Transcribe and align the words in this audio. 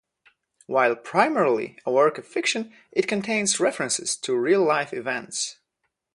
While 0.65 0.95
primarily 0.95 1.77
a 1.85 1.91
work 1.91 2.17
of 2.17 2.25
fiction 2.25 2.73
it 2.91 3.07
contains 3.07 3.59
references 3.59 4.15
to 4.21 4.35
real-life 4.35 4.95
events. 4.95 5.59